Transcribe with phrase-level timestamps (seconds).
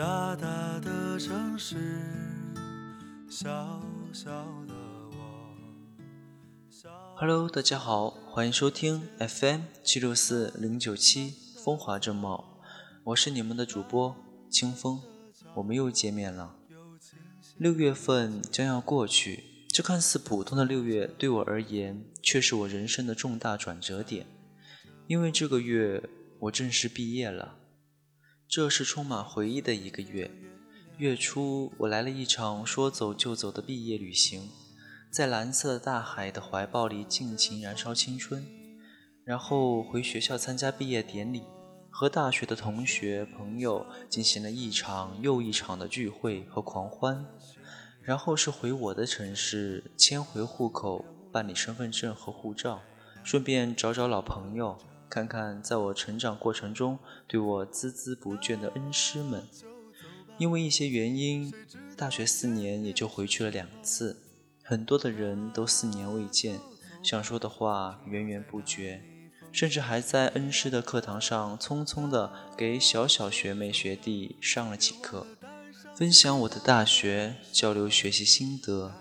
[0.00, 1.76] 大大的城市，
[3.28, 3.82] 小
[4.14, 4.30] 小
[4.66, 4.72] 的
[5.12, 5.54] 我。
[7.16, 12.62] Hello，大家好，欢迎收听 FM 七六四零九七风华正茂，
[13.04, 14.16] 我是你们的主播
[14.48, 15.02] 清风，
[15.56, 16.56] 我们又见面了。
[17.58, 24.26] 六月份将要过去，这看似普通的六月，对我而言却是我人生的重大转折点，
[25.06, 26.02] 因为这个月
[26.38, 27.58] 我正式毕业了。
[28.50, 30.28] 这是充满回忆的一个月。
[30.98, 34.50] 月初，我来了一场说走就走的毕业旅行，
[35.08, 38.44] 在蓝色大海的怀抱里尽情燃烧青春，
[39.24, 41.44] 然后回学校参加毕业典礼，
[41.90, 47.24] 和大学的同学朋友进行了一场又一场的聚会和狂欢，
[48.02, 52.82] 然后是回我的城市迁回户口，办理身份证和护照，
[53.22, 54.76] 顺便找找老朋友。
[55.10, 59.42] 看看在我成长过程中对我孜孜不倦的恩师们，
[60.38, 61.52] 因为一些原因，
[61.96, 64.22] 大学四年也就回去了两次。
[64.62, 66.60] 很多的人都四年未见，
[67.02, 69.02] 想说的话源源不绝，
[69.50, 75.26] 甚至还在恩师的课堂上匆匆的给小小学妹学弟上了几课，
[75.96, 78.94] 分享我的大学，交流学习心得。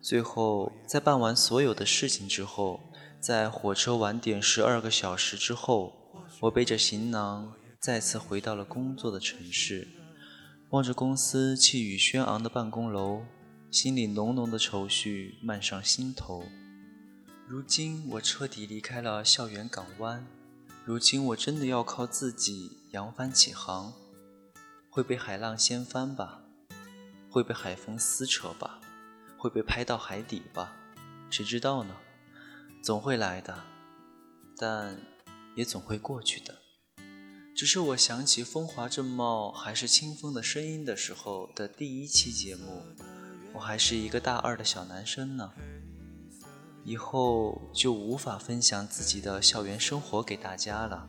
[0.00, 2.80] 最后，在办完所有的事情之后。
[3.22, 5.94] 在火车晚点十二个小时之后，
[6.40, 9.86] 我背着行囊再次回到了工作的城市，
[10.70, 13.22] 望着公司气宇轩昂的办公楼，
[13.70, 16.42] 心里浓浓的愁绪漫上心头。
[17.46, 20.26] 如今我彻底离开了校园港湾，
[20.84, 23.92] 如今我真的要靠自己扬帆起航，
[24.90, 26.42] 会被海浪掀翻吧，
[27.30, 28.80] 会被海风撕扯吧，
[29.38, 30.74] 会被拍到海底吧，
[31.30, 31.94] 谁知道呢？
[32.82, 33.62] 总会来的，
[34.58, 35.00] 但
[35.54, 36.58] 也总会过去的。
[37.54, 42.82] 只是我想起风华正茂还是清风的声音的时候的第一期节目，
[43.54, 45.52] 我还是一个大二的小男生呢。
[46.84, 51.08] 以后就无法分享自己的校园生活给大家了。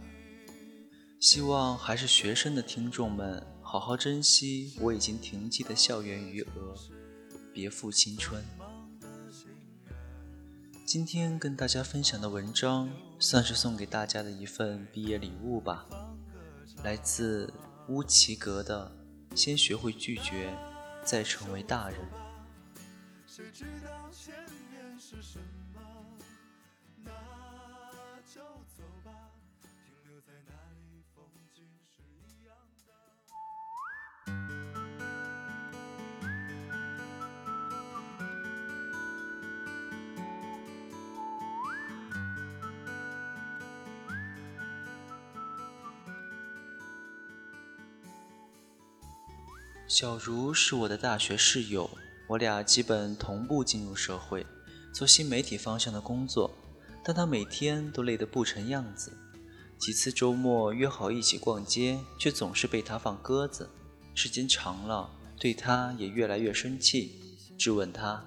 [1.20, 6.76] 希望还是学生的听众们好好珍惜我已经停机的校园余额，
[7.52, 8.46] 别负青春。
[10.94, 12.88] 今天跟大家分享的文章，
[13.18, 15.88] 算是送给大家的一份毕业礼物吧。
[16.84, 17.52] 来自
[17.88, 18.92] 乌奇格的
[19.36, 20.56] 《先学会拒绝，
[21.04, 21.98] 再成为大人》。
[23.26, 24.36] 谁知道前
[24.70, 25.46] 面是什么？
[49.88, 51.90] 小茹是我的大学室友，
[52.28, 54.46] 我俩基本同步进入社会，
[54.94, 56.50] 做新媒体方向的工作。
[57.04, 59.12] 但她每天都累得不成样子，
[59.78, 63.70] 几次周末约好一起逛街，却总是被他放鸽子。
[64.16, 67.20] 时间长了，对他也越来越生气，
[67.58, 68.26] 质问他：“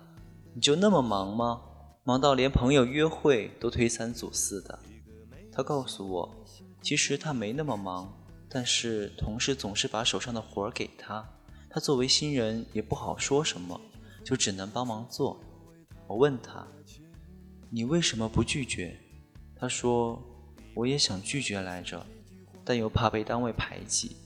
[0.53, 1.63] 你就那么忙吗？
[2.05, 4.79] 忙到连朋友约会都推三阻四的？”
[5.51, 6.45] 他告诉我，
[6.83, 8.13] 其实他没那么忙，
[8.47, 11.27] 但是同事总是把手上的活儿给他。
[11.77, 13.79] 他作为新人也不好说什么，
[14.25, 15.39] 就只能帮忙做。
[16.07, 16.67] 我问他
[17.69, 18.99] ：“你为什么不拒绝？”
[19.55, 20.19] 他说
[20.75, 22.07] ：“我也想拒绝来着，
[22.65, 24.17] 但又怕被单位排挤。”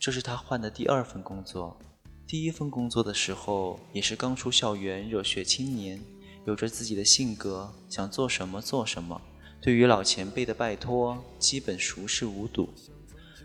[0.00, 1.78] 这是他换的第二份工作。
[2.26, 6.02] 第一份工作的时候也是刚出校园，热血青年，
[6.44, 9.22] 有着自己的性格，想做什么做什么。
[9.62, 12.68] 对于老前辈的拜托，基本熟视无睹。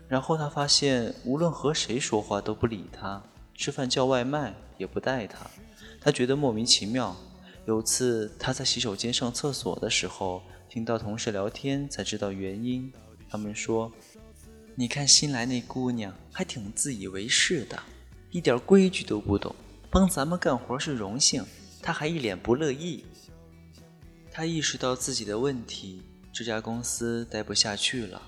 [0.08, 3.22] 然后他发现，无论和谁说话都不理他，
[3.54, 5.50] 吃饭叫外卖也不带他，
[6.00, 7.16] 他觉得莫名其妙。
[7.66, 12.92] 有次他在洗手间上厕所的时候，听到同事聊天，才知道原因。
[13.28, 13.90] 他们说
[14.76, 17.82] ：“你看新来那姑娘，还挺自以为是的，
[18.30, 19.52] 一点规矩都不懂，
[19.90, 21.44] 帮咱们干活是荣幸，
[21.82, 23.04] 她还一脸不乐意。”
[24.30, 26.02] 他意识到自己的问题，
[26.32, 28.22] 这家公司待不下去了。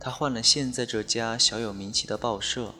[0.00, 2.72] 他换了现在这家小有名气的报社，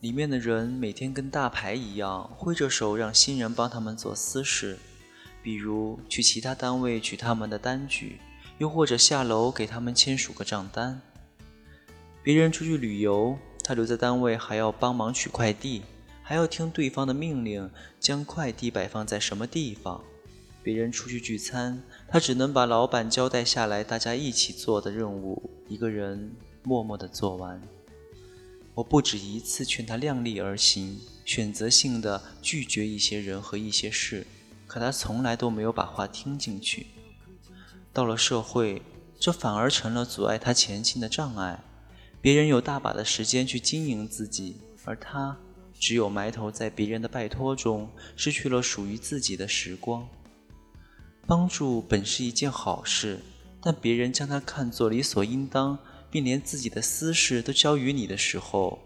[0.00, 4.76] 里面的人每天跟大牌一样，挥着手让新人帮他们做私事，
[5.40, 8.20] 比如去其他单位取他们的单据，
[8.58, 11.00] 又或者下楼给他们签署个账单。
[12.24, 15.82] 别人出去旅游，他留在单位还要帮忙取快递，
[16.22, 20.02] 还要听对方的命令，将快递摆放在什么地方。
[20.62, 26.32] 别人出去聚餐，他只能把老板交代下来大家一起做的任务，一个人
[26.62, 27.60] 默默地做完。
[28.74, 34.26] 我不止一次劝他量力而行，选择性的拒绝一些人和一些事，
[34.66, 36.86] 可他从来都没有把话听进去。
[37.92, 38.80] 到了社会，
[39.18, 41.62] 这反而成了阻碍他前进的障碍。
[42.20, 45.36] 别人有大把的时间去经营自己，而他
[45.78, 50.08] 只有埋头在别人的拜托中，失去了属于自己的时光。
[51.26, 53.20] 帮助本是一件好事，
[53.60, 55.78] 但别人将它看作理所应当。
[56.12, 58.78] 并连自己的私事都交于你的时候，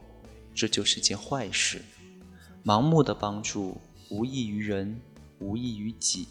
[0.55, 1.83] 这就是件坏事。
[2.65, 3.81] 盲目的帮助
[4.11, 5.01] 无益于人，
[5.41, 6.29] 无益于己。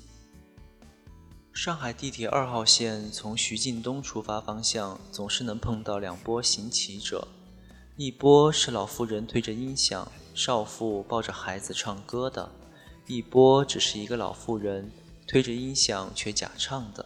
[1.52, 7.28] 上海地铁二号线从徐泾东出发方向，总是能碰到两波行乞者：
[7.98, 12.50] 一波是老妇人推着音响，少妇抱着孩子唱歌的；
[13.06, 14.90] 一波只是一个老妇人
[15.27, 17.06] 推着音响却假唱的。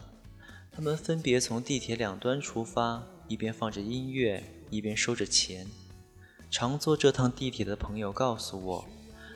[0.70, 3.06] 他们分别从地铁两端出发。
[3.28, 5.64] 一边放着音乐，一边收着钱。
[6.50, 8.84] 常坐这趟地铁的朋友告诉我，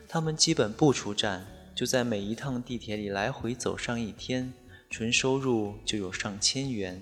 [0.05, 4.53] 他们基本不出站，就在每一趟地铁里来回走上一天，
[4.89, 7.01] 纯收入就有上千元。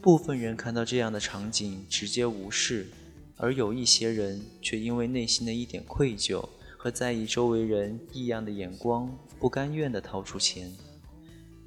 [0.00, 2.86] 部分人看到这样的场景直接无视，
[3.36, 6.48] 而有一些人却因为内心的一点愧疚
[6.78, 10.72] 和在意周围人异样的眼光，不甘愿地掏出钱。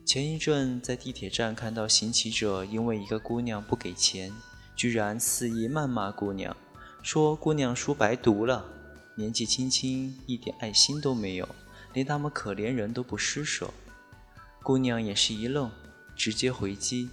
[0.09, 4.33] 前一阵在地铁站看到行乞者因为一个姑娘不给钱，
[4.75, 6.57] 居然肆意谩骂姑娘，
[7.03, 8.65] 说姑娘书白读了，
[9.13, 11.47] 年纪轻轻一点爱心都没有，
[11.93, 13.69] 连他们可怜人都不施舍。
[14.63, 15.69] 姑娘也是一愣，
[16.15, 17.09] 直接回击：“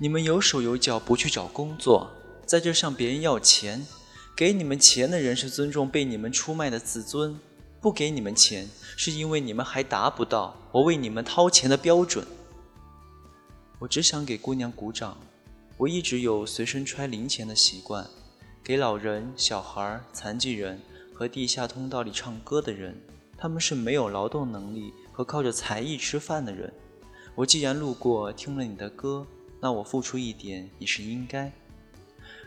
[0.00, 2.10] 你们有手有脚不去找工作，
[2.46, 3.86] 在这向别人要钱，
[4.34, 7.38] 给你们钱的人是尊重被你们出卖的自尊。”
[7.80, 12.26] 不给你们钱，是因为你们还达不到我为你们掏钱的标准。
[13.78, 15.16] 我只想给姑娘鼓掌。
[15.78, 18.06] 我一直有随身揣零钱的习惯，
[18.64, 20.80] 给老人、小孩、残疾人
[21.12, 22.98] 和地下通道里唱歌的人。
[23.36, 26.72] 他们是没有劳动能力和靠着才艺吃饭的人。
[27.34, 29.26] 我既然路过听了你的歌，
[29.60, 31.52] 那我付出一点也是应该。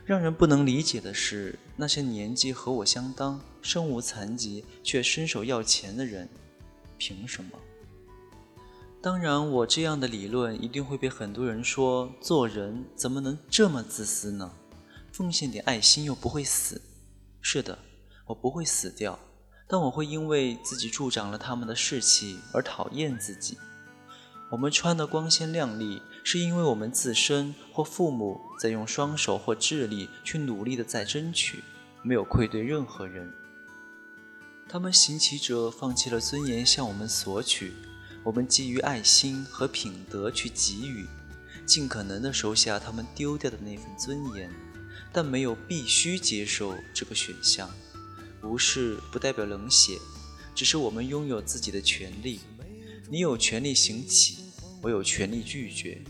[0.10, 6.28] 让人不能理解的是，那些年纪和我相当、身无残疾却伸手要钱的人，
[6.98, 7.52] 凭什么？
[9.04, 14.52] 当然，我这样的理论一定会被很多人说：做人怎么能这么自私呢？
[15.12, 16.82] 奉献点爱心又不会死。
[17.40, 17.78] 是的，
[18.26, 19.20] 我不会死掉，
[19.68, 23.60] 但我会因为自己助长了他们的士气而讨厌自己。
[24.50, 31.64] 我们穿得光鲜亮丽，是因为我们自身或父母在用双手或智力去努力的在争取，
[32.04, 33.34] 没有愧对任何人。
[34.68, 37.74] 他们行乞者放弃了尊严向我们索取，
[38.24, 41.08] 我们基于爱心和品德去给予，
[41.66, 44.54] 尽可能的收下他们丢掉的那份尊严，
[45.12, 47.68] 但没有必须接受这个选项。
[48.44, 49.98] 无视不代表冷血，
[50.54, 52.40] 只是我们拥有自己的权利。
[53.10, 54.49] 你有权利行乞，
[54.82, 56.02] 我有权利拒绝。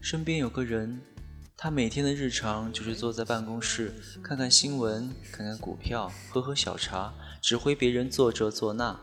[0.00, 1.00] 身边有个人，
[1.56, 7.12] 他每天的日常就是坐在办公室，看看新闻，看看股票，喝喝小茶，
[7.42, 8.98] 指挥别人做这做那。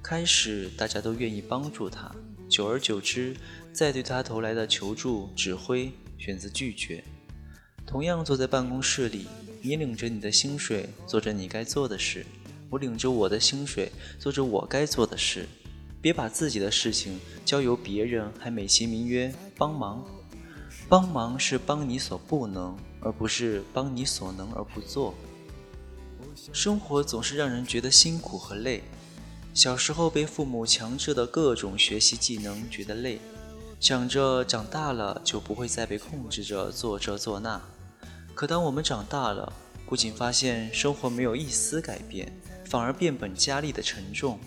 [0.00, 2.14] 开始大家都愿意帮助他，
[2.48, 3.36] 久而久之，
[3.72, 7.02] 再对他投来的求助、指挥，选择拒绝。
[7.84, 9.26] 同样坐在办公室里，
[9.60, 12.22] 你领着你的薪水，做着你该做的事；
[12.70, 13.90] 我领着我的薪水，
[14.20, 15.48] 做着我该做的事。
[16.00, 20.04] 别把自己的事情交由别人，还美其名曰帮忙。
[20.88, 25.14] 帮忙是帮你所不能，而不是帮你所能而不做。
[26.52, 28.82] 生活总是让人觉得辛苦和累。
[29.52, 33.18] 小时候被父母强制的各种学习技能觉得累，
[33.80, 37.60] 想着长大了就不会再被控制着做这做那。
[38.34, 39.52] 可当我们长大了，
[39.84, 42.32] 不仅发现生活没有一丝改变，
[42.64, 44.38] 反而变本加厉的沉重。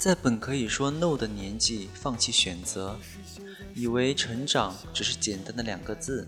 [0.00, 2.98] 在本可以说 no 的年纪放弃选择，
[3.74, 6.26] 以为成长只是简单的两个字，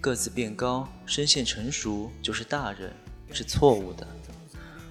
[0.00, 2.92] 个子变高、身线成熟就是大人，
[3.30, 4.04] 是错误的。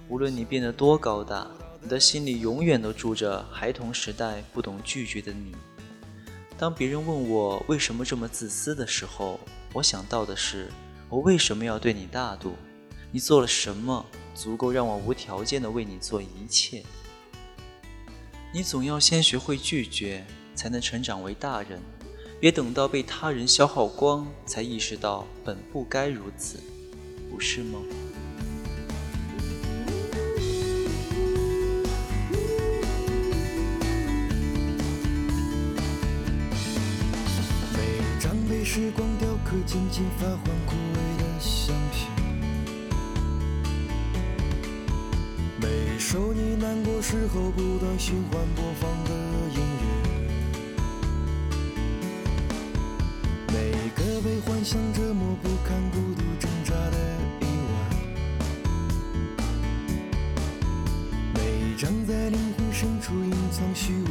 [0.08, 1.46] 无论你变得多高大，
[1.82, 5.54] 你的心里永远都住着孩童时代不懂拒绝的你。
[6.58, 9.38] 当别人问我为什么这么自私的时候，
[9.74, 10.72] 我想到的是，
[11.10, 12.56] 我为什么要对你大度？
[13.12, 16.82] 你做了什么足够让我无条件的为你做一切？
[18.56, 21.78] 你总要先学会拒绝，才能成长为大人。
[22.40, 26.58] 别等到被他人消耗光，才意识到本不该如此，
[27.30, 27.80] 不是吗？
[37.74, 40.55] 每张被时光雕刻、渐渐发黄、
[46.60, 49.12] 难过时候不断循环播放的
[49.52, 49.86] 音乐。
[53.54, 56.98] 每个被幻想折磨不堪、孤独挣扎的
[57.42, 57.76] 夜晚，
[61.34, 64.10] 每一张在灵魂深处隐藏虚伪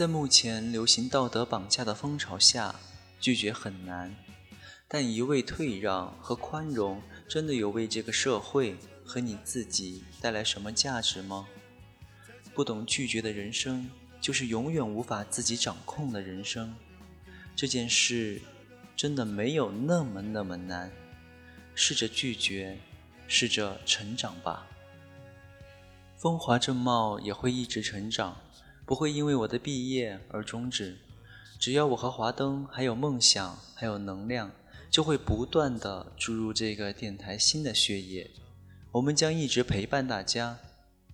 [0.00, 2.74] 在目前流行道德绑架的风潮下，
[3.20, 4.16] 拒绝很难，
[4.88, 11.46] 但一味退让和宽容，真的有为这个社会和你自己带来什么价值吗？
[12.54, 13.90] 不懂拒绝的人生，
[14.22, 16.74] 就是永远无法自己掌控的人生。
[17.54, 18.40] 这件事
[18.96, 20.90] 真的没有那么那么难，
[21.74, 22.78] 试着拒绝，
[23.28, 24.66] 试着成长吧。
[26.16, 28.40] 风华正茂也会一直成长。
[28.90, 30.98] 不会因为我的毕业而终止，
[31.60, 34.50] 只要我和华灯还有梦想，还有能量，
[34.90, 38.28] 就会不断的注入这个电台新的血液。
[38.90, 40.58] 我们将一直陪伴大家。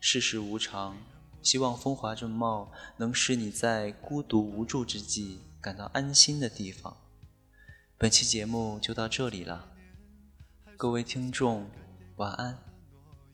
[0.00, 0.96] 世事无常，
[1.42, 6.96] 希望风华正茂能使你在孤独无助之际感到安心的地方。
[7.98, 9.68] 本期节目就到这里了，
[10.78, 11.68] 各位听众，
[12.16, 12.56] 晚安。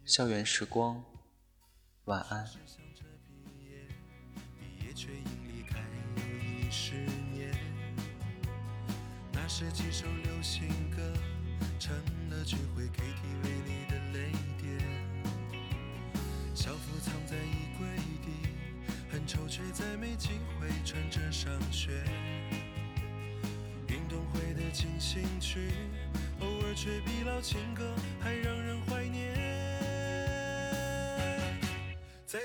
[0.04, 1.04] 校园时光，
[2.06, 2.50] 晚安。
[6.72, 6.94] 十
[7.30, 7.52] 年。
[9.30, 11.12] 那是几首流行歌，
[11.78, 11.94] 成
[12.30, 14.80] 了聚会 KTV 里的泪点。
[16.54, 17.86] 校服藏在衣柜
[18.22, 18.48] 底，
[19.10, 22.02] 很丑却再没机会穿着上学。
[23.88, 25.72] 运动会的进行曲，
[26.40, 29.21] 偶尔却比老情歌还让人怀念。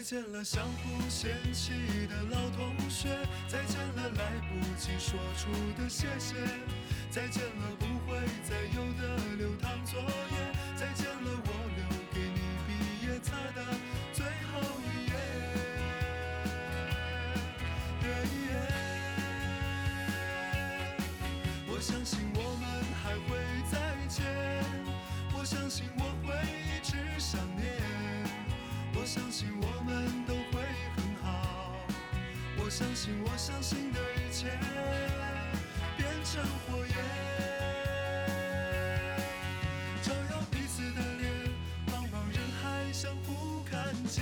[0.08, 1.74] 见了，相互嫌弃
[2.08, 3.10] 的老同学；
[3.46, 6.34] 再见了，来不及说出的谢谢；
[7.12, 10.08] 再见了，不会再有的流淌作业；
[10.78, 11.97] 再见了，我留
[32.78, 34.46] 相信我相信的一切
[35.98, 36.94] 变成火焰，
[40.04, 41.28] 照耀彼此的脸，
[41.88, 44.22] 茫茫人海相互看见。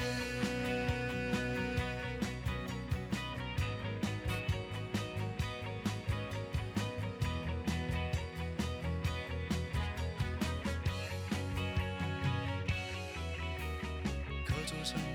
[14.84, 15.04] 上的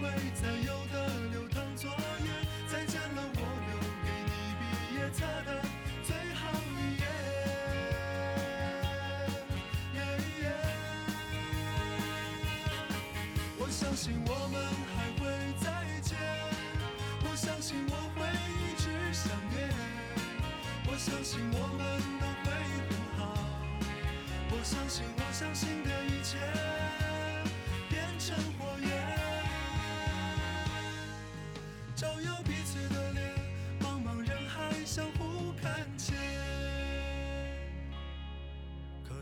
[0.00, 0.08] 会
[0.40, 0.94] 再有的
[1.30, 1.90] 流淌作
[2.24, 2.30] 业。
[2.70, 3.72] 再见了，我留
[4.04, 4.62] 给你毕
[4.94, 5.50] 业册的
[6.04, 6.40] 最后
[6.76, 7.04] 一页。
[13.58, 14.56] 我相信我们
[14.94, 15.26] 还会
[15.60, 15.66] 再
[16.00, 16.16] 见，
[17.24, 19.56] 我相信我会一直想念，
[20.86, 21.80] 我相信我们
[22.20, 22.46] 都会
[22.88, 23.20] 很好，
[24.50, 26.38] 我相信我相信的一切
[27.88, 28.57] 变成。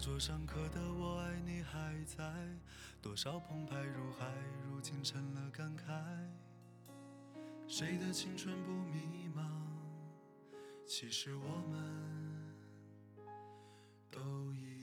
[0.07, 2.33] 桌上刻的“我爱你”还在，
[3.03, 4.33] 多少澎湃如海，
[4.65, 5.83] 如今成了感慨。
[7.67, 9.43] 谁的青春不迷茫？
[10.87, 12.55] 其实我们
[14.09, 14.76] 都一样。